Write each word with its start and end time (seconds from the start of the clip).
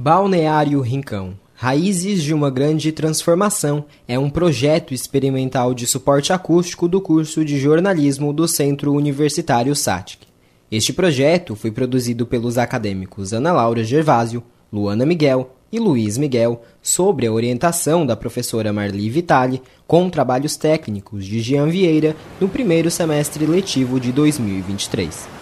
Balneário 0.00 0.80
Rincão 0.80 1.36
Raízes 1.56 2.22
de 2.22 2.32
uma 2.32 2.50
Grande 2.50 2.92
Transformação 2.92 3.84
é 4.06 4.16
um 4.16 4.30
projeto 4.30 4.94
experimental 4.94 5.74
de 5.74 5.88
suporte 5.88 6.32
acústico 6.32 6.86
do 6.86 7.00
curso 7.00 7.44
de 7.44 7.58
jornalismo 7.58 8.32
do 8.32 8.46
Centro 8.46 8.92
Universitário 8.92 9.74
SATIC. 9.74 10.28
Este 10.70 10.92
projeto 10.92 11.56
foi 11.56 11.72
produzido 11.72 12.24
pelos 12.26 12.58
acadêmicos 12.58 13.32
Ana 13.32 13.50
Laura 13.50 13.82
Gervásio, 13.82 14.40
Luana 14.72 15.04
Miguel 15.04 15.50
e 15.72 15.80
Luiz 15.80 16.16
Miguel, 16.16 16.62
sobre 16.80 17.26
a 17.26 17.32
orientação 17.32 18.06
da 18.06 18.14
professora 18.14 18.72
Marli 18.72 19.10
Vitali, 19.10 19.60
com 19.84 20.08
trabalhos 20.08 20.56
técnicos 20.56 21.26
de 21.26 21.40
Jean 21.40 21.66
Vieira 21.66 22.14
no 22.40 22.48
primeiro 22.48 22.88
semestre 22.88 23.44
letivo 23.46 23.98
de 23.98 24.12
2023. 24.12 25.37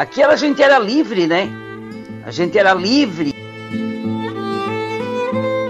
Aqui 0.00 0.22
a 0.22 0.34
gente 0.34 0.62
era 0.62 0.78
livre, 0.78 1.26
né? 1.26 1.46
A 2.24 2.30
gente 2.30 2.56
era 2.56 2.72
livre. 2.72 3.34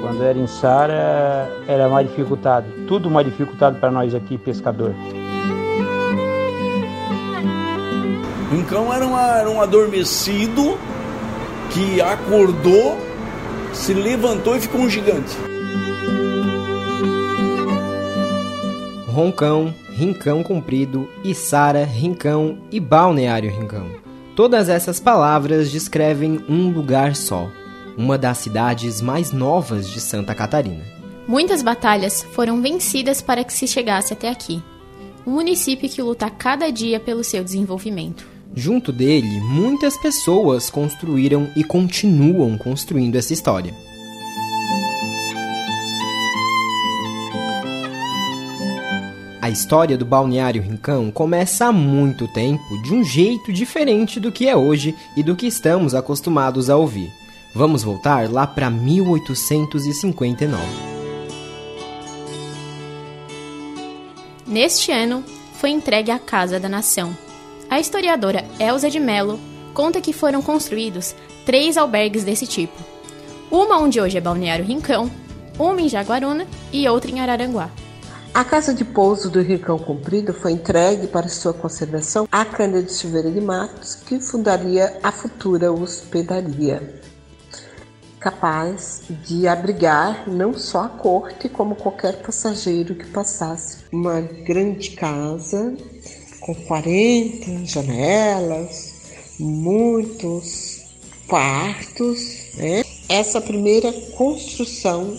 Quando 0.01 0.23
era 0.23 0.39
em 0.39 0.47
Sara, 0.47 1.51
era 1.67 1.89
mais 1.89 2.09
dificultado. 2.09 2.69
Tudo 2.87 3.11
mais 3.11 3.27
dificultado 3.27 3.81
para 3.81 3.91
nós 3.91 4.15
aqui, 4.15 4.39
pescador. 4.39 4.95
Rincão 8.53 8.95
era, 8.95 9.05
uma, 9.05 9.39
era 9.41 9.51
um 9.51 9.61
adormecido 9.61 10.79
que 11.73 12.01
acordou, 12.01 12.97
se 13.73 13.93
levantou 13.93 14.57
e 14.57 14.61
ficou 14.61 14.83
um 14.83 14.89
gigante. 14.89 15.37
Roncão, 19.09 19.75
Rincão 19.91 20.45
Comprido, 20.45 21.09
Içara, 21.25 21.83
Rincão 21.85 22.59
e 22.71 22.79
Balneário 22.79 23.51
Rincão. 23.51 24.09
Todas 24.41 24.71
essas 24.71 24.99
palavras 24.99 25.71
descrevem 25.71 26.43
um 26.49 26.71
lugar 26.71 27.15
só, 27.15 27.51
uma 27.95 28.17
das 28.17 28.39
cidades 28.39 29.03
mais 29.03 29.33
novas 29.33 29.87
de 29.87 30.01
Santa 30.01 30.35
Catarina. 30.35 30.83
Muitas 31.29 31.63
batalhas 31.63 32.23
foram 32.23 32.63
vencidas 32.63 33.21
para 33.21 33.45
que 33.45 33.53
se 33.53 33.67
chegasse 33.67 34.15
até 34.15 34.31
aqui. 34.31 34.63
Um 35.27 35.33
município 35.33 35.91
que 35.91 36.01
luta 36.01 36.31
cada 36.31 36.71
dia 36.71 36.99
pelo 36.99 37.23
seu 37.23 37.45
desenvolvimento. 37.45 38.27
Junto 38.57 38.91
dele, 38.91 39.43
muitas 39.43 39.99
pessoas 39.99 40.71
construíram 40.71 41.51
e 41.55 41.63
continuam 41.63 42.57
construindo 42.57 43.17
essa 43.17 43.35
história. 43.35 43.75
A 49.51 49.53
história 49.53 49.99
do 49.99 50.05
Balneário 50.05 50.63
Rincão 50.63 51.11
começa 51.11 51.67
há 51.67 51.73
muito 51.73 52.29
tempo 52.29 52.81
de 52.85 52.95
um 52.95 53.03
jeito 53.03 53.53
diferente 53.53 54.21
do 54.21 54.31
que 54.31 54.49
é 54.49 54.55
hoje 54.57 54.95
e 55.17 55.25
do 55.25 55.35
que 55.35 55.45
estamos 55.45 55.93
acostumados 55.93 56.71
a 56.71 56.77
ouvir. 56.77 57.13
Vamos 57.53 57.83
voltar 57.83 58.31
lá 58.31 58.47
para 58.47 58.71
1859. 58.71 60.63
Neste 64.47 64.93
ano, 64.93 65.25
foi 65.55 65.71
entregue 65.71 66.13
a 66.13 66.19
Casa 66.21 66.61
da 66.61 66.69
Nação. 66.69 67.13
A 67.69 67.81
historiadora 67.81 68.45
Elza 68.57 68.89
de 68.89 69.01
Mello 69.01 69.37
conta 69.75 70.01
que 70.01 70.13
foram 70.13 70.41
construídos 70.41 71.13
três 71.45 71.77
albergues 71.77 72.23
desse 72.23 72.47
tipo. 72.47 72.81
Uma 73.51 73.79
onde 73.81 74.01
hoje 74.01 74.17
é 74.17 74.21
Balneário 74.21 74.65
Rincão, 74.65 75.11
uma 75.59 75.81
em 75.81 75.89
Jaguaruna 75.89 76.47
e 76.73 76.89
outra 76.89 77.11
em 77.11 77.19
Araranguá. 77.19 77.69
A 78.33 78.45
casa 78.45 78.73
de 78.73 78.85
pouso 78.85 79.29
do 79.29 79.43
Ricão 79.43 79.77
Comprido 79.77 80.33
foi 80.33 80.53
entregue 80.53 81.09
para 81.09 81.29
sua 81.29 81.53
conservação 81.53 82.29
à 82.31 82.45
Cândida 82.45 82.85
de 82.85 82.93
Silveira 82.93 83.29
de 83.29 83.41
Matos, 83.41 83.97
que 83.97 84.21
fundaria 84.21 84.97
a 85.03 85.11
futura 85.11 85.73
hospedaria, 85.73 87.01
capaz 88.21 89.03
de 89.27 89.49
abrigar 89.49 90.31
não 90.31 90.57
só 90.57 90.85
a 90.85 90.89
corte, 90.89 91.49
como 91.49 91.75
qualquer 91.75 92.23
passageiro 92.23 92.95
que 92.95 93.07
passasse. 93.07 93.79
Uma 93.93 94.21
grande 94.21 94.93
casa 94.93 95.77
com 96.39 96.55
40 96.55 97.67
janelas, 97.67 98.95
muitos 99.41 100.85
quartos, 101.27 102.55
né? 102.57 102.85
Essa 103.09 103.41
primeira 103.41 103.93
construção 104.17 105.19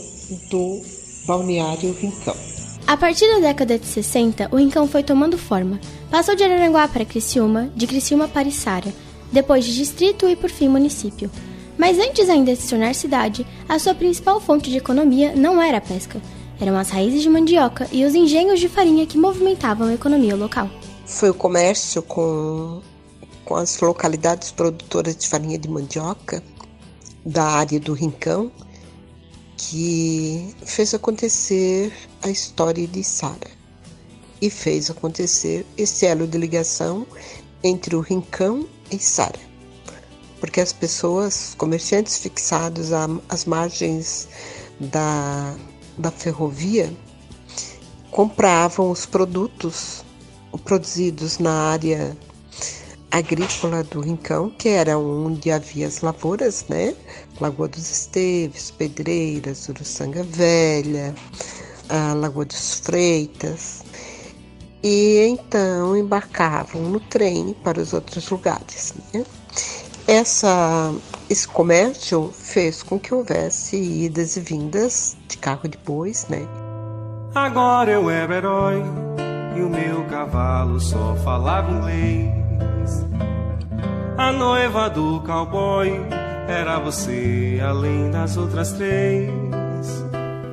do 0.49 0.81
balneário 1.25 1.91
Rincão. 1.91 2.50
A 2.91 2.97
partir 2.97 3.25
da 3.25 3.39
década 3.39 3.79
de 3.79 3.85
60, 3.85 4.49
o 4.51 4.57
Rincão 4.57 4.85
foi 4.85 5.01
tomando 5.01 5.37
forma. 5.37 5.79
Passou 6.09 6.35
de 6.35 6.43
Araranguá 6.43 6.89
para 6.89 7.05
Criciúma, 7.05 7.71
de 7.73 7.87
Criciúma 7.87 8.27
para 8.27 8.49
Içara, 8.49 8.93
depois 9.31 9.63
de 9.63 9.73
distrito 9.73 10.27
e 10.27 10.35
por 10.35 10.49
fim 10.49 10.67
município. 10.67 11.31
Mas 11.77 11.97
antes 11.97 12.27
ainda 12.27 12.53
de 12.53 12.61
se 12.61 12.69
tornar 12.69 12.93
cidade, 12.93 13.47
a 13.69 13.79
sua 13.79 13.95
principal 13.95 14.41
fonte 14.41 14.69
de 14.69 14.75
economia 14.75 15.33
não 15.33 15.61
era 15.61 15.77
a 15.77 15.81
pesca. 15.81 16.21
Eram 16.59 16.77
as 16.77 16.89
raízes 16.89 17.21
de 17.21 17.29
mandioca 17.29 17.87
e 17.93 18.03
os 18.03 18.13
engenhos 18.13 18.59
de 18.59 18.67
farinha 18.67 19.07
que 19.07 19.17
movimentavam 19.17 19.87
a 19.87 19.93
economia 19.93 20.35
local. 20.35 20.69
Foi 21.05 21.29
o 21.29 21.33
comércio 21.33 22.01
com, 22.01 22.81
com 23.45 23.55
as 23.55 23.79
localidades 23.79 24.51
produtoras 24.51 25.15
de 25.15 25.29
farinha 25.29 25.57
de 25.57 25.69
mandioca 25.69 26.43
da 27.25 27.45
área 27.45 27.79
do 27.79 27.93
Rincão 27.93 28.51
que 29.69 30.55
fez 30.65 30.93
acontecer 30.93 31.93
a 32.23 32.29
história 32.29 32.87
de 32.87 33.03
Sara 33.03 33.51
e 34.41 34.49
fez 34.49 34.89
acontecer 34.89 35.65
esse 35.77 36.05
elo 36.05 36.25
de 36.25 36.37
ligação 36.37 37.05
entre 37.63 37.95
o 37.95 38.01
Rincão 38.01 38.67
e 38.89 38.97
Sara. 38.97 39.39
Porque 40.39 40.59
as 40.59 40.73
pessoas, 40.73 41.53
comerciantes 41.55 42.17
fixados 42.17 42.89
às 43.29 43.45
margens 43.45 44.27
da, 44.79 45.55
da 45.95 46.09
ferrovia, 46.09 46.91
compravam 48.09 48.89
os 48.89 49.05
produtos 49.05 50.03
produzidos 50.65 51.37
na 51.37 51.53
área 51.53 52.17
agrícola 53.11 53.83
do 53.83 53.99
Rincão, 53.99 54.49
que 54.49 54.69
era 54.69 54.97
onde 54.97 55.51
havia 55.51 55.85
as 55.85 56.01
lavouras, 56.01 56.65
né? 56.69 56.95
Lagoa 57.39 57.67
dos 57.67 57.91
Esteves, 57.91 58.71
Pedreiras, 58.71 59.67
Uruçanga 59.67 60.23
Velha, 60.23 61.13
a 61.89 62.13
Lagoa 62.13 62.45
dos 62.45 62.79
Freitas. 62.79 63.83
E 64.81 65.27
então 65.27 65.95
embarcavam 65.95 66.81
no 66.83 66.99
trem 66.99 67.55
para 67.63 67.79
os 67.79 67.93
outros 67.93 68.29
lugares. 68.29 68.93
Né? 69.13 69.23
Essa, 70.07 70.93
esse 71.29 71.47
comércio 71.47 72.31
fez 72.33 72.81
com 72.81 72.97
que 72.97 73.13
houvesse 73.13 73.75
idas 73.77 74.37
e 74.37 74.39
vindas 74.39 75.15
de 75.27 75.37
carro 75.37 75.67
de 75.67 75.77
bois, 75.77 76.25
né? 76.27 76.47
Agora 77.35 77.91
eu 77.91 78.09
era 78.09 78.37
herói 78.37 78.83
e 79.55 79.61
o 79.61 79.69
meu 79.69 80.03
cavalo 80.05 80.79
só 80.79 81.15
falava 81.23 81.71
inglês. 81.71 82.40
A 84.31 84.33
noiva 84.33 84.89
do 84.89 85.19
cowboy 85.25 85.91
era 86.47 86.79
você, 86.79 87.59
além 87.61 88.09
das 88.09 88.37
outras 88.37 88.71
três. 88.71 89.29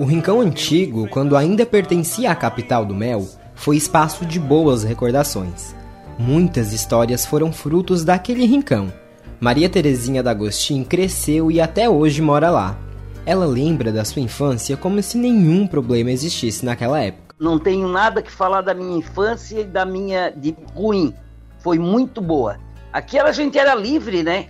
O 0.00 0.04
Rincão 0.04 0.40
Antigo, 0.40 1.06
quando 1.08 1.36
ainda 1.36 1.64
pertencia 1.64 2.32
à 2.32 2.34
capital 2.34 2.84
do 2.84 2.92
mel, 2.92 3.24
foi 3.54 3.76
espaço 3.76 4.26
de 4.26 4.40
boas 4.40 4.82
recordações. 4.82 5.76
Muitas 6.18 6.72
histórias 6.72 7.24
foram 7.24 7.52
frutos 7.52 8.04
daquele 8.04 8.44
rincão. 8.46 8.92
Maria 9.38 9.68
Terezinha 9.68 10.24
D'Agostin 10.24 10.82
cresceu 10.82 11.48
e 11.48 11.60
até 11.60 11.88
hoje 11.88 12.20
mora 12.20 12.50
lá. 12.50 12.76
Ela 13.24 13.46
lembra 13.46 13.92
da 13.92 14.04
sua 14.04 14.20
infância 14.20 14.76
como 14.76 15.00
se 15.00 15.16
nenhum 15.16 15.68
problema 15.68 16.10
existisse 16.10 16.66
naquela 16.66 17.00
época. 17.00 17.36
Não 17.38 17.60
tenho 17.60 17.86
nada 17.86 18.22
que 18.22 18.32
falar 18.32 18.60
da 18.60 18.74
minha 18.74 18.98
infância 18.98 19.60
e 19.60 19.64
da 19.64 19.86
minha 19.86 20.30
de 20.30 20.56
ruim. 20.74 21.14
Foi 21.60 21.78
muito 21.78 22.20
boa. 22.20 22.58
Aqui 22.98 23.16
a 23.16 23.30
gente 23.30 23.56
era 23.56 23.76
livre, 23.76 24.24
né? 24.24 24.48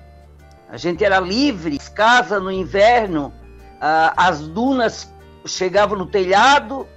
A 0.70 0.78
gente 0.78 1.04
era 1.04 1.20
livre, 1.20 1.78
casa 1.94 2.40
no 2.40 2.50
inverno, 2.50 3.30
as 4.16 4.40
dunas 4.40 5.12
chegavam 5.44 5.98
no 5.98 6.06
telhado, 6.06 6.88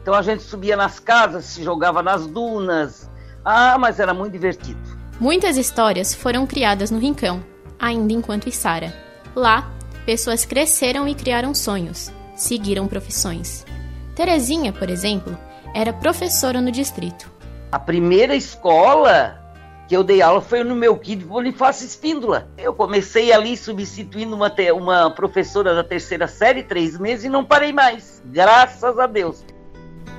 então 0.00 0.14
a 0.14 0.22
gente 0.22 0.44
subia 0.44 0.76
nas 0.76 1.00
casas, 1.00 1.46
se 1.46 1.64
jogava 1.64 2.00
nas 2.00 2.28
dunas. 2.28 3.10
Ah, 3.44 3.76
mas 3.76 3.98
era 3.98 4.14
muito 4.14 4.34
divertido. 4.34 4.78
Muitas 5.18 5.56
histórias 5.56 6.14
foram 6.14 6.46
criadas 6.46 6.92
no 6.92 7.00
Rincão, 7.00 7.44
ainda 7.76 8.12
enquanto 8.12 8.48
Içara. 8.48 8.94
Lá, 9.34 9.68
pessoas 10.06 10.44
cresceram 10.44 11.08
e 11.08 11.14
criaram 11.16 11.52
sonhos, 11.54 12.12
seguiram 12.36 12.86
profissões. 12.86 13.66
Terezinha, 14.14 14.72
por 14.72 14.88
exemplo, 14.88 15.36
era 15.74 15.92
professora 15.92 16.60
no 16.60 16.70
distrito. 16.70 17.28
A 17.72 17.80
primeira 17.80 18.36
escola 18.36 19.43
que 19.88 19.96
eu 19.96 20.02
dei 20.02 20.22
aula 20.22 20.40
foi 20.40 20.64
no 20.64 20.74
meu 20.74 20.96
kit 20.96 21.24
Bonifácio 21.24 21.86
Espíndola. 21.86 22.48
Eu 22.56 22.72
comecei 22.72 23.32
ali 23.32 23.56
substituindo 23.56 24.34
uma, 24.34 24.52
uma 24.74 25.10
professora 25.10 25.74
da 25.74 25.84
terceira 25.84 26.26
série, 26.26 26.62
três 26.62 26.98
meses, 26.98 27.24
e 27.24 27.28
não 27.28 27.44
parei 27.44 27.72
mais. 27.72 28.22
Graças 28.26 28.98
a 28.98 29.06
Deus. 29.06 29.44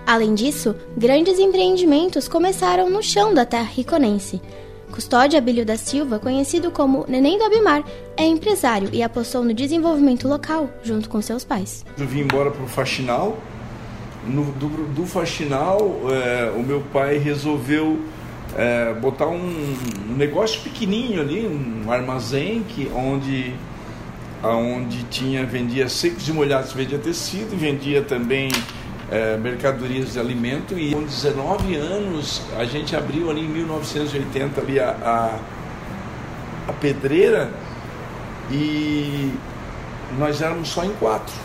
Além 0.05 0.35
disso, 0.35 0.75
grandes 0.95 1.39
empreendimentos 1.39 2.27
começaram 2.27 2.89
no 2.89 3.01
chão 3.01 3.33
da 3.33 3.43
terra 3.43 3.63
riconense. 3.63 4.39
Custódio 4.91 5.37
Abílio 5.37 5.65
da 5.65 5.75
Silva, 5.75 6.19
conhecido 6.19 6.69
como 6.69 7.05
Neném 7.07 7.37
do 7.37 7.43
Abimar, 7.43 7.83
é 8.15 8.23
empresário 8.23 8.89
e 8.93 9.01
apostou 9.01 9.43
no 9.43 9.53
desenvolvimento 9.53 10.27
local 10.27 10.69
junto 10.83 11.09
com 11.09 11.21
seus 11.21 11.43
pais. 11.43 11.83
Eu 11.97 12.07
vim 12.07 12.21
embora 12.21 12.51
para 12.51 12.63
o 12.63 12.67
Faxinal. 12.67 13.37
No, 14.25 14.45
do, 14.53 14.67
do 14.93 15.05
Faxinal, 15.05 15.79
é, 16.09 16.51
o 16.55 16.63
meu 16.63 16.81
pai 16.93 17.17
resolveu 17.17 17.99
é, 18.55 18.93
botar 18.93 19.27
um, 19.27 19.75
um, 20.09 20.15
negócio 20.15 20.61
pequenininho 20.61 21.21
ali, 21.21 21.45
um 21.45 21.91
armazém 21.91 22.63
que, 22.63 22.89
onde, 22.95 23.53
onde 24.41 25.03
tinha, 25.03 25.45
vendia 25.45 25.89
secos 25.89 26.27
e 26.27 26.31
molhados, 26.31 26.71
vendia 26.73 26.97
tecido 26.97 27.57
vendia 27.57 28.01
também 28.01 28.49
é, 29.11 29.37
mercadorias 29.37 30.13
de 30.13 30.19
alimento 30.19 30.77
e 30.79 30.93
com 30.93 31.03
19 31.03 31.75
anos 31.75 32.41
a 32.57 32.65
gente 32.65 32.95
abriu 32.95 33.29
ali 33.29 33.41
em 33.41 33.49
1980 33.49 34.61
ali 34.61 34.79
a, 34.79 34.89
a, 34.89 36.69
a 36.69 36.73
pedreira 36.73 37.51
e 38.51 39.33
nós 40.17 40.41
éramos 40.41 40.69
só 40.69 40.83
em 40.83 40.91
quatro. 40.93 41.44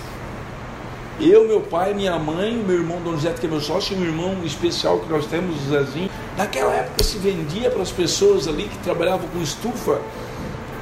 Eu, 1.23 1.47
meu 1.47 1.61
pai, 1.61 1.93
minha 1.93 2.19
mãe, 2.19 2.55
meu 2.55 2.77
irmão 2.77 2.99
Donizete, 3.03 3.41
que 3.41 3.47
é 3.47 3.49
meu 3.51 3.61
sócio, 3.61 3.95
e 3.95 4.01
um 4.01 4.05
irmão 4.05 4.37
especial 4.43 5.01
que 5.01 5.11
nós 5.11 5.27
temos, 5.27 5.55
o 5.55 5.69
Zezinho. 5.69 6.09
Naquela 6.35 6.73
época 6.73 7.05
se 7.05 7.19
vendia 7.19 7.71
para 7.71 7.83
as 7.83 7.93
pessoas 7.93 8.49
ali 8.49 8.65
que 8.65 8.79
trabalhavam 8.79 9.29
com 9.29 9.43
estufa 9.43 10.01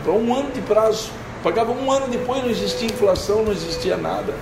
para 0.04 0.12
um 0.12 0.32
ano 0.32 0.52
de 0.52 0.60
prazo. 0.60 1.10
Pagava 1.42 1.72
um 1.72 1.90
ano 1.90 2.06
depois, 2.06 2.40
não 2.40 2.50
existia 2.50 2.86
inflação, 2.86 3.42
não 3.42 3.50
existia 3.50 3.96
nada. 3.96 4.32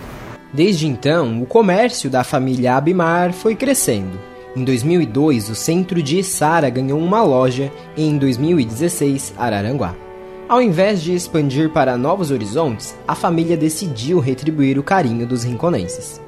Desde 0.53 0.87
então, 0.87 1.43
o 1.43 1.47
comércio 1.47 2.11
da 2.11 2.23
família 2.23 2.77
Abimar 2.77 3.33
foi 3.33 3.55
crescendo. 3.57 4.21
Em 4.55 4.65
2002, 4.65 5.49
o 5.49 5.55
centro 5.55 6.03
de 6.03 6.23
Sara 6.23 6.69
ganhou 6.69 6.99
uma 6.99 7.23
loja 7.23 7.73
e 7.97 8.07
em 8.07 8.19
2016, 8.19 9.33
Araranguá. 9.39 10.06
Ao 10.49 10.63
invés 10.63 11.03
de 11.03 11.13
expandir 11.13 11.71
para 11.71 11.97
novos 11.97 12.31
horizontes, 12.31 12.95
a 13.09 13.17
família 13.17 13.57
decidiu 13.57 14.21
retribuir 14.21 14.79
o 14.79 14.83
carinho 14.83 15.27
dos 15.27 15.43
rinconenses. 15.43 16.21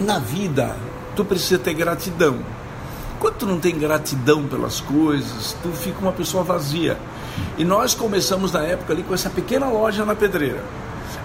Na 0.00 0.18
vida, 0.18 0.74
tu 1.14 1.22
precisa 1.22 1.58
ter 1.58 1.74
gratidão. 1.74 2.38
Quando 3.20 3.34
tu 3.34 3.46
não 3.46 3.60
tem 3.60 3.78
gratidão 3.78 4.46
pelas 4.46 4.80
coisas, 4.80 5.54
tu 5.62 5.68
fica 5.68 6.00
uma 6.00 6.12
pessoa 6.12 6.42
vazia. 6.42 6.96
E 7.58 7.64
nós 7.64 7.94
começamos 7.94 8.52
na 8.52 8.62
época 8.62 8.94
ali 8.94 9.02
com 9.02 9.12
essa 9.12 9.28
pequena 9.28 9.68
loja 9.68 10.02
na 10.06 10.14
pedreira. 10.14 10.64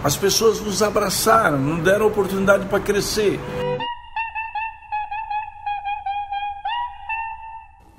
As 0.04 0.18
pessoas 0.18 0.60
nos 0.60 0.84
abraçaram, 0.84 1.58
nos 1.58 1.82
deram 1.82 2.08
oportunidade 2.08 2.66
para 2.66 2.82
crescer. 2.82 3.40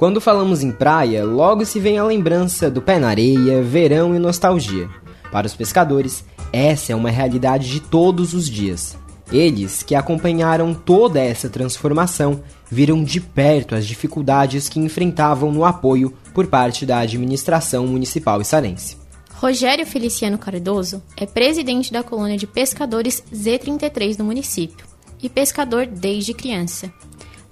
Quando 0.02 0.20
falamos 0.20 0.64
em 0.64 0.72
praia, 0.72 1.25
logo 1.25 1.64
se 1.64 1.78
vem 1.78 1.96
a 1.96 2.02
lembrança 2.02 2.69
do 2.69 2.82
pé 2.82 2.99
na 2.99 3.08
areia, 3.08 3.62
verão 3.62 4.16
e 4.16 4.19
nostalgia. 4.19 4.90
Para 5.31 5.46
os 5.46 5.54
pescadores, 5.54 6.25
essa 6.52 6.93
é 6.93 6.96
uma 6.96 7.08
realidade 7.08 7.70
de 7.70 7.78
todos 7.78 8.34
os 8.34 8.50
dias. 8.50 8.99
Eles, 9.31 9.84
que 9.84 9.94
acompanharam 9.94 10.75
toda 10.75 11.20
essa 11.20 11.49
transformação, 11.49 12.43
viram 12.69 13.04
de 13.04 13.20
perto 13.20 13.76
as 13.76 13.87
dificuldades 13.87 14.69
que 14.69 14.81
enfrentavam 14.81 15.52
no 15.52 15.64
apoio 15.64 16.12
por 16.34 16.49
parte 16.49 16.84
da 16.84 16.99
administração 16.99 17.87
municipal 17.87 18.40
içarense. 18.40 18.96
Rogério 19.34 19.87
Feliciano 19.87 20.37
Cardoso 20.37 21.00
é 21.16 21.26
presidente 21.26 21.93
da 21.93 22.02
colônia 22.02 22.37
de 22.37 22.49
pescadores 22.49 23.22
Z33 23.32 24.16
do 24.16 24.25
município 24.25 24.84
e 25.22 25.28
pescador 25.28 25.87
desde 25.87 26.34
criança. 26.34 26.93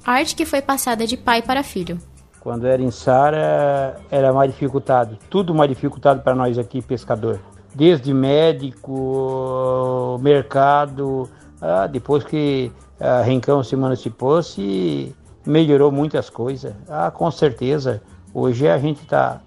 Arte 0.05 0.35
que 0.35 0.44
foi 0.44 0.61
passada 0.61 1.06
de 1.06 1.17
pai 1.17 1.43
para 1.43 1.62
filho. 1.62 2.00
Quando 2.40 2.66
era 2.66 2.82
em 2.82 2.90
Sara, 2.90 4.00
era 4.10 4.32
mais 4.32 4.50
dificultado. 4.50 5.19
Tudo 5.28 5.54
mais 5.54 5.69
dificultado 5.69 6.22
para 6.22 6.34
nós 6.34 6.58
aqui, 6.58 6.81
pescador. 6.81 7.38
Desde 7.75 8.14
médico, 8.14 10.19
mercado. 10.22 11.28
Ah, 11.60 11.87
depois 11.87 12.25
que 12.25 12.72
a 12.98 13.20
Rincão 13.20 13.62
se 13.62 13.75
emancipou, 13.75 14.42
se 14.42 15.14
melhorou 15.46 15.92
muitas 15.92 16.31
coisas. 16.31 16.72
Ah, 16.88 17.10
com 17.10 17.31
certeza. 17.31 18.00
Hoje 18.32 18.66
a 18.66 18.78
gente 18.78 19.02
está 19.02 19.42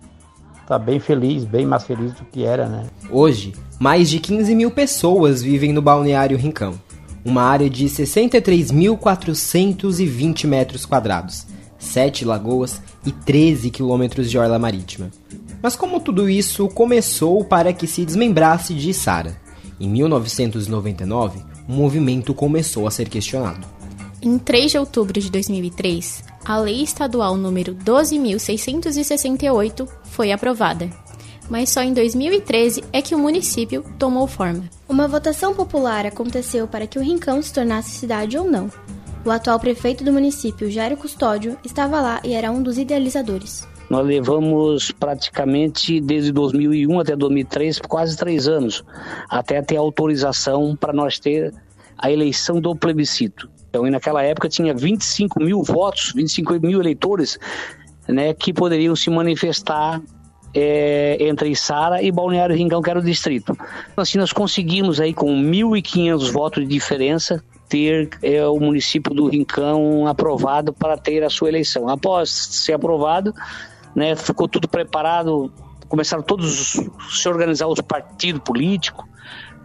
tá 0.67 0.77
bem 0.77 0.99
feliz, 0.99 1.45
bem 1.45 1.65
mais 1.65 1.83
feliz 1.83 2.13
do 2.13 2.23
que 2.25 2.43
era, 2.43 2.67
né? 2.67 2.85
Hoje, 3.09 3.53
mais 3.79 4.07
de 4.09 4.19
15 4.19 4.53
mil 4.53 4.69
pessoas 4.69 5.41
vivem 5.41 5.73
no 5.73 5.81
Balneário 5.81 6.37
Rincão, 6.37 6.75
uma 7.25 7.41
área 7.43 7.69
de 7.69 7.85
63.420 7.85 10.47
metros 10.47 10.85
quadrados, 10.85 11.47
7 11.83 12.25
lagoas 12.25 12.81
e 13.05 13.11
13 13.11 13.69
quilômetros 13.69 14.31
de 14.31 14.37
orla 14.37 14.57
marítima. 14.57 15.11
Mas 15.61 15.75
como 15.75 15.99
tudo 15.99 16.29
isso 16.29 16.69
começou 16.69 17.43
para 17.43 17.73
que 17.73 17.87
se 17.87 18.05
desmembrasse 18.05 18.73
de 18.73 18.93
Sara? 18.93 19.35
Em 19.79 19.89
1999, 19.89 21.39
o 21.67 21.71
movimento 21.71 22.33
começou 22.33 22.87
a 22.87 22.91
ser 22.91 23.09
questionado. 23.09 23.67
Em 24.21 24.37
3 24.37 24.71
de 24.71 24.77
outubro 24.77 25.19
de 25.19 25.29
2003, 25.29 26.23
a 26.45 26.57
Lei 26.57 26.81
Estadual 26.81 27.35
número 27.35 27.75
12.668 27.75 29.87
foi 30.03 30.31
aprovada, 30.31 30.89
mas 31.49 31.69
só 31.69 31.81
em 31.81 31.93
2013 31.93 32.83
é 32.93 33.01
que 33.01 33.15
o 33.15 33.19
município 33.19 33.83
tomou 33.99 34.27
forma. 34.27 34.63
Uma 34.87 35.07
votação 35.07 35.53
popular 35.53 36.05
aconteceu 36.05 36.67
para 36.67 36.87
que 36.87 36.97
o 36.97 37.01
Rincão 37.01 37.41
se 37.41 37.53
tornasse 37.53 37.91
cidade 37.91 38.37
ou 38.37 38.49
não. 38.49 38.71
O 39.25 39.31
atual 39.31 39.57
prefeito 39.57 40.03
do 40.03 40.11
município, 40.11 40.69
Jairo 40.69 40.97
Custódio, 40.97 41.57
estava 41.63 42.01
lá 42.01 42.19
e 42.25 42.33
era 42.33 42.51
um 42.51 42.61
dos 42.61 42.77
idealizadores. 42.77 43.65
Nós 43.89 44.05
levamos 44.05 44.91
praticamente 44.91 46.01
desde 46.01 46.31
2001 46.33 46.99
até 46.99 47.15
2003, 47.15 47.79
quase 47.79 48.17
três 48.17 48.49
anos, 48.49 48.83
até 49.29 49.61
ter 49.61 49.77
autorização 49.77 50.75
para 50.75 50.91
nós 50.91 51.19
ter 51.19 51.53
a 51.97 52.11
eleição 52.11 52.59
do 52.59 52.75
plebiscito. 52.75 53.49
Então, 53.69 53.89
naquela 53.89 54.21
época 54.23 54.49
tinha 54.49 54.73
25 54.73 55.41
mil 55.41 55.63
votos, 55.63 56.11
25 56.13 56.59
mil 56.59 56.81
eleitores, 56.81 57.39
né, 58.07 58.33
que 58.33 58.51
poderiam 58.51 58.93
se 58.93 59.09
manifestar 59.09 60.01
é, 60.53 61.17
entre 61.21 61.55
Sara 61.55 62.01
e 62.01 62.11
Balneário 62.11 62.55
Rincão, 62.55 62.81
que 62.81 62.89
era 62.89 62.99
o 62.99 63.03
distrito. 63.03 63.57
Assim, 63.95 64.17
nós 64.17 64.33
conseguimos 64.33 64.99
aí 64.99 65.13
com 65.13 65.33
1.500 65.33 66.29
votos 66.29 66.63
de 66.63 66.69
diferença 66.69 67.41
ter 67.73 68.07
é, 68.21 68.45
o 68.45 68.59
município 68.59 69.15
do 69.15 69.27
Rincão 69.27 70.05
aprovado 70.05 70.71
para 70.71 70.95
ter 70.95 71.23
a 71.23 71.29
sua 71.29 71.49
eleição. 71.49 71.89
Após 71.89 72.29
ser 72.29 72.73
aprovado, 72.73 73.33
né, 73.95 74.15
ficou 74.15 74.47
tudo 74.47 74.67
preparado, 74.67 75.51
começaram 75.89 76.21
todos 76.21 76.79
se 77.09 77.27
organizar 77.27 77.65
os 77.65 77.81
partidos 77.81 78.43
políticos, 78.43 79.03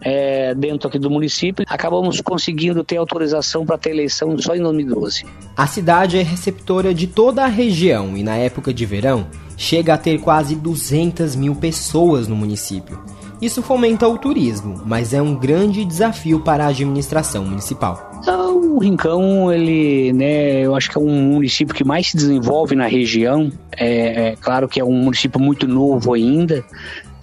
é, 0.01 0.55
dentro 0.55 0.87
aqui 0.87 0.97
do 0.97 1.09
município. 1.11 1.63
Acabamos 1.69 2.19
conseguindo 2.21 2.83
ter 2.83 2.97
autorização 2.97 3.63
para 3.63 3.77
ter 3.77 3.91
eleição 3.91 4.35
só 4.39 4.55
em 4.55 4.61
2012. 4.61 5.25
A 5.55 5.67
cidade 5.67 6.17
é 6.17 6.23
receptora 6.23 6.95
de 6.95 7.05
toda 7.05 7.43
a 7.43 7.47
região 7.47 8.17
e 8.17 8.23
na 8.23 8.37
época 8.37 8.73
de 8.73 8.87
verão 8.87 9.27
chega 9.55 9.93
a 9.93 9.97
ter 9.99 10.19
quase 10.19 10.55
200 10.55 11.35
mil 11.35 11.53
pessoas 11.53 12.27
no 12.27 12.35
município. 12.35 12.99
Isso 13.41 13.61
fomenta 13.61 14.07
o 14.07 14.17
turismo, 14.17 14.81
mas 14.85 15.13
é 15.13 15.21
um 15.21 15.33
grande 15.35 15.85
desafio 15.85 16.41
para 16.41 16.65
a 16.65 16.67
administração 16.67 17.45
municipal. 17.45 18.11
Então, 18.21 18.75
o 18.75 18.79
Rincão, 18.79 19.51
ele, 19.51 20.11
né, 20.11 20.65
eu 20.65 20.75
acho 20.75 20.89
que 20.89 20.97
é 20.97 21.01
um 21.01 21.33
município 21.33 21.73
que 21.73 21.83
mais 21.83 22.07
se 22.07 22.17
desenvolve 22.17 22.75
na 22.75 22.85
região. 22.85 23.51
É, 23.71 24.31
é 24.31 24.35
claro 24.35 24.67
que 24.67 24.79
é 24.79 24.83
um 24.83 24.91
município 24.91 25.39
muito 25.39 25.67
novo 25.67 26.13
ainda, 26.13 26.65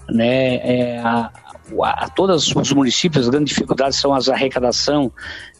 né? 0.08 0.54
É, 0.56 0.98
a, 0.98 1.30
a, 1.82 2.08
todos 2.08 2.54
os 2.54 2.72
municípios, 2.72 3.24
as 3.24 3.30
grandes 3.30 3.54
dificuldades 3.54 3.98
são 3.98 4.14
as 4.14 4.28
arrecadação, 4.28 5.12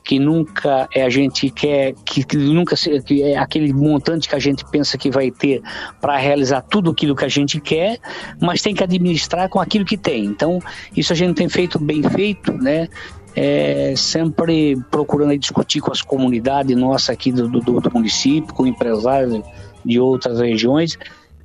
que 0.05 0.21
nunca 0.21 0.89
é 0.95 1.03
a 1.03 1.11
gente 1.11 1.51
quer, 1.51 1.93
que, 2.05 2.23
que 2.23 2.37
nunca 2.37 2.77
que 2.77 3.23
é 3.23 3.37
aquele 3.37 3.73
montante 3.73 4.29
que 4.29 4.37
a 4.37 4.39
gente 4.39 4.65
pensa 4.71 4.97
que 4.97 5.11
vai 5.11 5.33
ter 5.33 5.61
para 6.01 6.17
realizar 6.17 6.63
tudo 6.63 6.91
aquilo 6.93 7.17
que 7.17 7.25
a 7.25 7.29
gente 7.29 7.61
quer, 7.61 7.99
mas 8.41 8.63
tem 8.63 8.73
que 8.73 8.85
administrar 8.85 9.49
com 9.49 9.59
aquilo 9.59 9.85
que 9.85 9.97
tem. 9.97 10.25
Então, 10.25 10.61
isso 10.97 11.13
a 11.13 11.17
gente 11.17 11.35
tem 11.35 11.49
feito 11.49 11.79
bem 11.79 12.03
feito, 12.05 12.53
né? 12.53 12.89
É, 13.35 13.95
sempre 13.97 14.77
procurando 14.91 15.37
discutir 15.37 15.81
com 15.81 15.93
as 15.93 16.01
comunidades 16.01 16.75
nossas 16.75 17.11
aqui 17.11 17.31
do, 17.31 17.49
do, 17.49 17.81
do 17.81 17.91
município, 17.93 18.55
com 18.55 18.67
empresários 18.67 19.43
de 19.85 20.01
outras 20.01 20.41
regiões, 20.41 20.97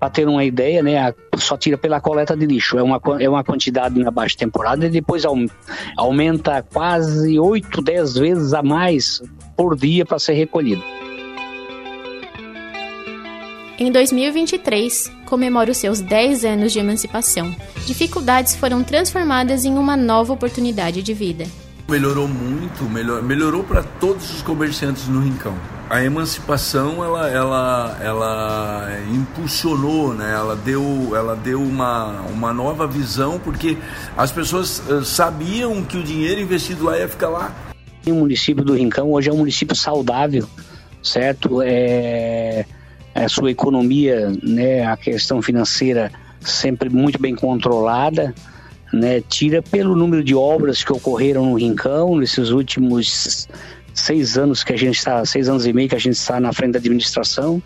para 0.02 0.10
ter 0.10 0.28
uma 0.28 0.44
ideia, 0.44 0.82
né, 0.82 1.14
só 1.38 1.56
tira 1.56 1.78
pela 1.78 2.02
coleta 2.02 2.36
de 2.36 2.48
lixo. 2.48 2.76
É 2.76 2.82
uma, 2.82 3.00
é 3.20 3.30
uma 3.30 3.44
quantidade 3.44 4.00
na 4.00 4.10
baixa 4.10 4.36
temporada 4.36 4.88
e 4.88 4.90
depois 4.90 5.24
aumenta 5.96 6.64
quase 6.74 7.40
8, 7.40 7.84
10 7.84 8.16
vezes 8.16 8.54
a 8.56 8.64
mais 8.64 9.22
por 9.56 9.78
dia 9.78 10.04
para 10.04 10.18
ser 10.18 10.34
recolhido. 10.34 10.82
Em 13.78 13.92
2023, 13.92 15.12
comemora 15.28 15.70
os 15.70 15.78
seus 15.78 16.02
10 16.02 16.46
anos 16.46 16.74
de 16.74 16.80
emancipação. 16.80 17.56
Dificuldades 17.86 18.56
foram 18.56 18.84
transformadas 18.84 19.66
em 19.66 19.78
uma 19.78 19.96
nova 19.96 20.34
oportunidade 20.34 21.04
de 21.04 21.14
vida. 21.14 21.46
Melhorou 21.92 22.26
muito, 22.26 22.86
melhor, 22.86 23.22
melhorou 23.22 23.66
para 23.66 23.84
todos 23.84 24.34
os 24.34 24.42
comerciantes 24.42 25.10
no 25.10 25.20
Rincão. 25.20 25.54
A 25.90 26.02
emancipação 26.02 27.04
ela, 27.04 27.30
ela, 27.30 27.98
ela 28.02 28.88
impulsionou, 29.14 30.14
né? 30.14 30.32
ela 30.32 30.56
deu, 30.56 31.12
ela 31.14 31.36
deu 31.36 31.62
uma, 31.62 32.22
uma 32.30 32.54
nova 32.54 32.88
visão, 32.88 33.38
porque 33.40 33.78
as 34.16 34.32
pessoas 34.32 34.82
uh, 34.88 35.04
sabiam 35.04 35.84
que 35.84 35.98
o 35.98 36.04
dinheiro 36.04 36.40
investido 36.40 36.86
lá 36.86 36.98
ia 36.98 37.10
ficar 37.10 37.28
lá. 37.28 37.54
O 38.08 38.14
município 38.14 38.64
do 38.64 38.74
Rincão 38.74 39.12
hoje 39.12 39.30
é 39.30 39.34
um 39.34 39.40
município 39.40 39.76
saudável, 39.76 40.48
certo? 41.04 41.62
É, 41.62 42.66
a 43.14 43.28
sua 43.28 43.52
economia, 43.52 44.32
né, 44.42 44.86
a 44.86 44.96
questão 44.96 45.42
financeira 45.42 46.10
sempre 46.40 46.90
muito 46.90 47.22
bem 47.22 47.36
controlada, 47.36 48.34
né, 48.92 49.22
tira 49.22 49.62
pelo 49.62 49.96
número 49.96 50.24
de 50.24 50.36
obras 50.36 50.84
que 50.84 50.92
ocorreram 50.92 51.46
no 51.46 51.56
Rincão 51.56 52.18
nesses 52.18 52.50
últimos 52.50 53.48
seis 53.94 54.38
anos 54.38 54.64
que 54.64 54.74
a 54.74 54.78
gente 54.78 54.98
está, 54.98 55.24
seis 55.26 55.48
anos 55.48 55.66
e 55.66 55.74
meio 55.74 55.90
que 55.90 55.96
a 55.96 56.00
gente 56.00 56.16
está 56.16 56.40
na 56.40 56.52
frente 56.52 56.74
da 56.74 56.80
administração, 56.80 57.62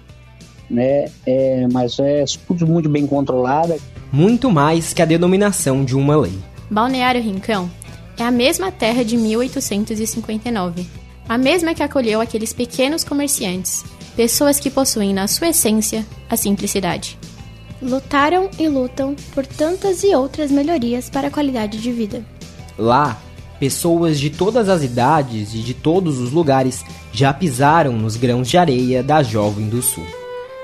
né, 0.69 1.05
é, 1.25 1.67
mas 1.71 1.99
é 1.99 2.23
tudo 2.47 2.65
muito 2.65 2.89
bem 2.89 3.05
controlada. 3.05 3.77
Muito 4.11 4.49
mais 4.49 4.93
que 4.93 5.01
a 5.01 5.05
denominação 5.05 5.83
de 5.83 5.95
uma 5.95 6.15
lei. 6.15 6.33
Balneário 6.69 7.21
Rincão 7.21 7.69
é 8.17 8.23
a 8.23 8.31
mesma 8.31 8.71
terra 8.71 9.03
de 9.03 9.17
1859, 9.17 10.87
a 11.27 11.37
mesma 11.37 11.73
que 11.73 11.83
acolheu 11.83 12.21
aqueles 12.21 12.53
pequenos 12.53 13.03
comerciantes, 13.03 13.83
pessoas 14.15 14.59
que 14.59 14.69
possuem 14.69 15.13
na 15.13 15.27
sua 15.27 15.49
essência 15.49 16.05
a 16.29 16.37
simplicidade 16.37 17.17
lutaram 17.85 18.49
e 18.57 18.67
lutam 18.67 19.15
por 19.33 19.45
tantas 19.45 20.03
e 20.03 20.13
outras 20.15 20.51
melhorias 20.51 21.09
para 21.09 21.27
a 21.27 21.31
qualidade 21.31 21.79
de 21.79 21.91
vida. 21.91 22.25
Lá, 22.77 23.17
pessoas 23.59 24.19
de 24.19 24.29
todas 24.29 24.67
as 24.67 24.83
idades 24.83 25.53
e 25.53 25.59
de 25.59 25.73
todos 25.73 26.19
os 26.19 26.31
lugares 26.31 26.83
já 27.13 27.33
pisaram 27.33 27.93
nos 27.93 28.17
grãos 28.17 28.49
de 28.49 28.57
areia 28.57 29.01
da 29.01 29.23
Jovem 29.23 29.69
do 29.69 29.81
Sul. 29.81 30.05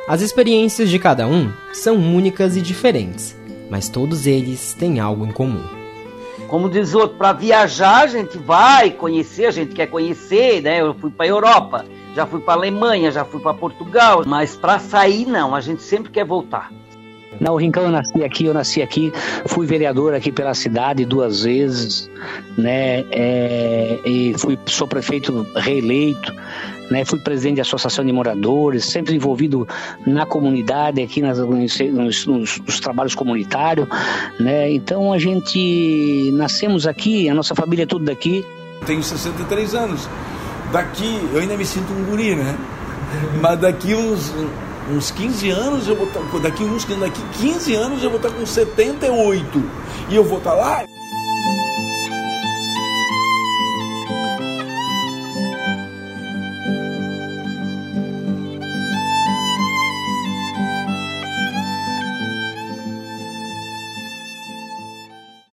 As 0.07 0.21
experiências 0.21 0.89
de 0.89 0.99
cada 0.99 1.27
um 1.27 1.51
são 1.71 1.95
únicas 1.95 2.57
e 2.57 2.61
diferentes, 2.61 3.35
mas 3.69 3.87
todos 3.87 4.27
eles 4.27 4.73
têm 4.73 4.99
algo 4.99 5.25
em 5.25 5.31
comum. 5.31 5.63
Como 6.47 6.69
diz 6.69 6.93
o 6.93 6.99
outro, 6.99 7.17
para 7.17 7.31
viajar 7.31 8.03
a 8.03 8.07
gente 8.07 8.37
vai 8.37 8.91
conhecer, 8.91 9.45
a 9.45 9.51
gente 9.51 9.73
quer 9.73 9.87
conhecer, 9.87 10.61
né? 10.61 10.81
Eu 10.81 10.93
fui 10.93 11.09
para 11.09 11.25
a 11.25 11.29
Europa, 11.29 11.85
já 12.13 12.25
fui 12.25 12.41
para 12.41 12.55
a 12.55 12.57
Alemanha, 12.57 13.09
já 13.09 13.23
fui 13.23 13.39
para 13.39 13.53
Portugal, 13.53 14.23
mas 14.25 14.53
para 14.53 14.77
sair 14.79 15.25
não, 15.25 15.55
a 15.55 15.61
gente 15.61 15.81
sempre 15.81 16.11
quer 16.11 16.25
voltar. 16.25 16.69
Não, 17.39 17.53
o 17.53 17.57
Rincão 17.57 17.83
eu 17.83 17.91
nasci 17.91 18.23
aqui, 18.23 18.45
eu 18.45 18.53
nasci 18.53 18.81
aqui, 18.81 19.11
fui 19.45 19.65
vereador 19.65 20.13
aqui 20.13 20.31
pela 20.31 20.53
cidade 20.53 21.05
duas 21.05 21.43
vezes, 21.43 22.09
né? 22.57 23.05
É, 23.11 23.99
e 24.05 24.33
fui, 24.37 24.59
sou 24.67 24.87
prefeito 24.87 25.47
reeleito, 25.55 26.33
né? 26.89 27.05
Fui 27.05 27.19
presidente 27.19 27.55
da 27.55 27.61
associação 27.61 28.03
de 28.03 28.11
moradores, 28.11 28.85
sempre 28.85 29.15
envolvido 29.15 29.67
na 30.05 30.25
comunidade, 30.25 31.01
aqui 31.01 31.21
nas, 31.21 31.39
nos, 31.39 32.25
nos, 32.25 32.59
nos 32.59 32.79
trabalhos 32.79 33.15
comunitários, 33.15 33.87
né? 34.39 34.71
Então 34.71 35.13
a 35.13 35.17
gente 35.17 36.31
nascemos 36.33 36.85
aqui, 36.85 37.29
a 37.29 37.33
nossa 37.33 37.55
família 37.55 37.83
é 37.83 37.87
tudo 37.87 38.05
daqui. 38.05 38.45
Tenho 38.85 39.01
63 39.01 39.73
anos. 39.73 40.07
Daqui, 40.71 41.19
eu 41.33 41.39
ainda 41.39 41.57
me 41.57 41.65
sinto 41.65 41.91
um 41.91 42.03
guri, 42.05 42.35
né? 42.35 42.57
Mas 43.41 43.59
daqui 43.59 43.93
uns 43.93 44.31
uns 44.91 45.11
15 45.11 45.49
anos, 45.49 45.87
eu 45.87 45.95
vou 45.95 46.07
estar, 46.07 46.21
daqui 46.39 46.63
uns 46.63 46.85
daqui 46.85 47.21
15 47.39 47.75
anos 47.75 48.03
eu 48.03 48.09
vou 48.09 48.17
estar 48.17 48.31
com 48.31 48.45
78 48.45 49.63
e 50.09 50.15
eu 50.15 50.23
vou 50.23 50.37
estar 50.37 50.53
lá 50.53 50.85